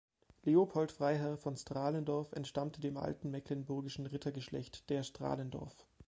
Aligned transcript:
Leopold 0.45 0.91
Freiherr 0.91 1.37
von 1.37 1.55
Stralendorf 1.55 2.31
entstammte 2.33 2.81
dem 2.81 2.97
alten 2.97 3.29
mecklenburgischen 3.29 4.07
Rittergeschlecht 4.07 4.89
der 4.89 5.03
Stralendorff. 5.03 5.85